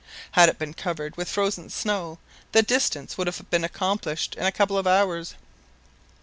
[0.31, 2.17] Had it been covered with frozen snow
[2.53, 5.35] the distance would have been accomplished in a couple of hours.